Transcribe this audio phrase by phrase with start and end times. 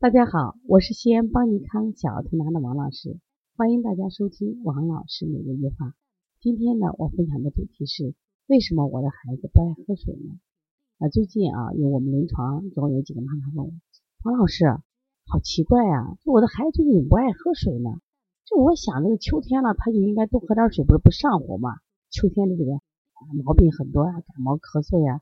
[0.00, 3.18] 大家好，我是西安邦尼康小儿推拿的王老师，
[3.56, 5.92] 欢迎大家收听王老师每日一话。
[6.40, 8.14] 今天呢，我分享的主题是
[8.46, 10.38] 为什么我的孩子不爱喝水呢？
[10.98, 13.72] 啊，最近啊，有我们临床总有几个妈妈问我，
[14.22, 14.66] 王老师，
[15.26, 17.90] 好奇怪啊，就我的孩子最近不爱喝水呢？
[18.44, 21.74] 就我想，这个秋天了，他就应该多喝点水，不是不上火吗？
[22.08, 22.70] 秋天的这个
[23.42, 25.20] 毛病很多啊，感冒、咳嗽呀，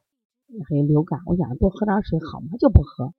[0.69, 2.59] 还有流感，我想多喝点水好吗？
[2.61, 3.15] 就不喝。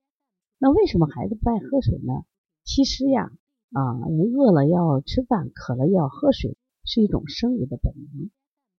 [0.60, 2.24] 那为什么孩子不爱喝水呢？
[2.64, 3.30] 其实呀，
[3.70, 8.28] 啊，人饿了要吃饭，渴了要喝水，是一种生理的本能。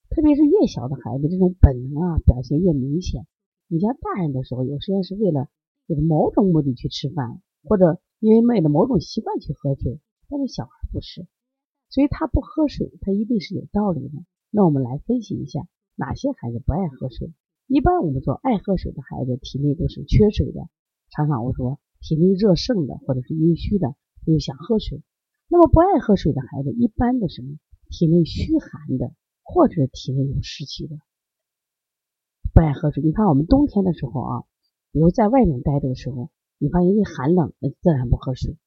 [0.09, 3.25] 特别是越小的孩子，这种本能啊表现越明显。
[3.67, 5.47] 你像大人的时候，有时间是为了
[5.85, 11.27] 有某种目的去吃饭，或者因为为了某种习惯去喝水，但是小孩不是，
[11.89, 14.15] 所以他不喝水，他一定是有道理的。
[14.51, 15.65] 那我们来分析一下，
[15.95, 17.31] 哪些孩子不爱喝水？
[17.67, 20.67] 一般我们说爱喝水的孩子，体内都是缺水的。
[21.11, 23.95] 常常我说体内热盛的或者是阴虚的，
[24.25, 25.01] 就想喝水。
[25.47, 27.57] 那么不爱喝水的孩子，一般的什么
[27.89, 30.95] 体内虚寒的，或者体内有湿气的，
[32.53, 33.01] 不爱喝水。
[33.01, 34.43] 你看我们冬天的时候啊，
[34.91, 36.29] 比如在外面待着的时候，
[36.59, 38.57] 你发现一寒冷，那自然不喝水，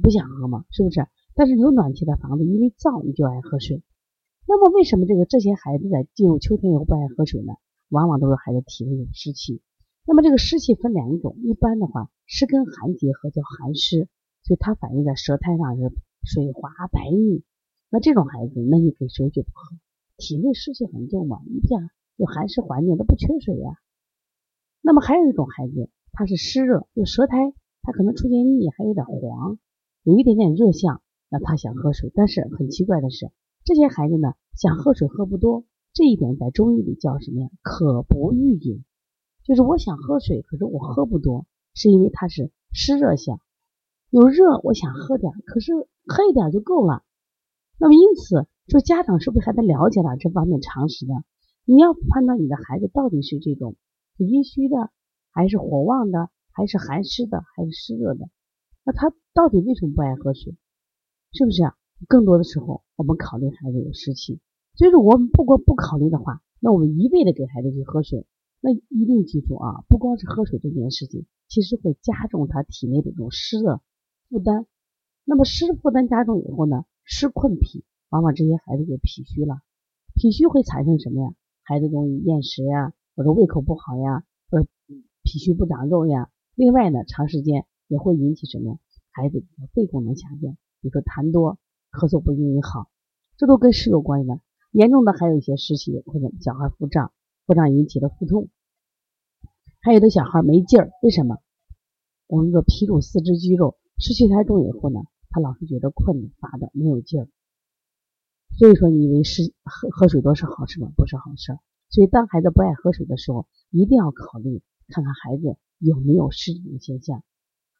[0.00, 1.06] 不想喝嘛，是不是？
[1.34, 3.82] 但是有暖气的房子，因为燥，你就爱喝水。
[4.46, 7.54] 那么为什么这个这些孩子在进入秋天以后不爱喝水呢？
[7.90, 9.60] 往往都是孩子体内有湿气。
[10.10, 14.08] 那么这个湿气分两种，一般的话湿跟寒结合叫寒湿，
[14.42, 15.92] 所以它反映在舌苔上是
[16.24, 17.42] 水滑白腻。
[17.90, 19.76] 那这种孩子，那你给水就不喝，
[20.16, 23.76] 体内湿气很重嘛，一片有寒湿环境都不缺水呀。
[24.80, 29.58] 那么还有一种孩子，他是湿热，就舌苔他可能出现腻，还有点黄，
[30.04, 33.30] 有一点点热象，那他想喝水，但是很奇怪的是，
[33.62, 37.50] 这些孩子呢想喝水喝不多，这一点在中医里叫什么呀？
[37.60, 38.84] 渴不欲饮。
[39.48, 43.40] 就是我想喝水，可是我喝不多，是因为它是湿热象，
[44.10, 45.72] 有热我想喝点，可是
[46.04, 47.02] 喝一点就够了。
[47.78, 51.14] 那么因此，说家长是不是还得了解点这方面常识呢？
[51.64, 53.76] 你要判断你的孩子到底是这种
[54.18, 54.90] 阴虚的，
[55.32, 58.28] 还是火旺的，还是寒湿的，还是湿热的？
[58.84, 60.54] 那他到底为什么不爱喝水？
[61.32, 61.62] 是不是？
[62.06, 64.40] 更多的时候，我们考虑孩子有湿气，
[64.76, 68.26] 所以说我们不过不考虑的话，那我们一味的给孩子去喝水。
[68.60, 73.80] 那一定记住啊，不光是喝水这件事情，其实会加重他体内的这种湿的
[74.28, 74.66] 负担。
[75.24, 79.60] 那么湿负担加重以后呢，湿困脾，往往这些孩子就脾虚了。
[80.14, 81.34] 脾虚会产生什么呀？
[81.62, 84.68] 孩子容易厌食呀，或者胃口不好呀，或者
[85.22, 86.30] 脾虚不长肉呀。
[86.54, 88.78] 另外呢，长时间也会引起什么呀？
[89.12, 91.58] 孩子肺功能下降，比如说痰多、
[91.92, 92.90] 咳嗽不容易好，
[93.36, 94.40] 这都跟湿有关系的。
[94.72, 97.12] 严重的还有一些湿气或者小孩腹胀。
[97.48, 98.50] 腹胀引起的腹痛，
[99.80, 101.38] 还有的小孩没劲儿，为什么？
[102.26, 105.00] 我们说脾主四肢肌肉，湿气太重以后呢，
[105.30, 107.28] 他老是觉得困、乏的，没有劲儿。
[108.58, 110.92] 所以说，你以为是喝喝水多是好事吗？
[110.94, 111.58] 不是好事。
[111.88, 117.22] 所以，当孩子不爱喝水的时候，一定要考虑看看孩子有没有湿疹的现象。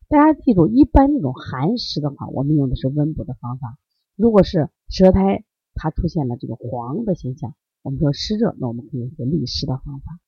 [0.08, 3.76] 大家记住，一般这种寒湿的话，我们用的是温补的方法。
[4.16, 10.20] 如果是舌苔它出现了这个黄的现象，我们说湿热，那我们可以用个利湿的方法。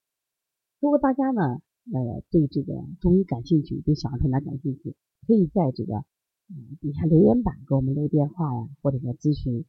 [0.81, 1.61] 如果大家呢，
[1.93, 4.95] 呃，对这个中医感兴趣，对小儿推拿感兴趣，
[5.27, 6.05] 可以在这个
[6.49, 9.65] 嗯底下留言板给我们留电话呀，或者说咨询。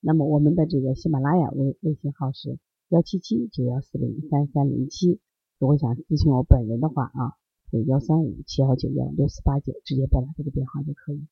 [0.00, 2.58] 那么我们的这个喜马拉雅微微信号是
[2.90, 5.20] 幺七七九幺四零三三零七。
[5.58, 7.34] 如果想咨询我本人的话啊，
[7.70, 11.26] 可以幺三五七幺九幺六四八九，直接拨打这个电话就可以。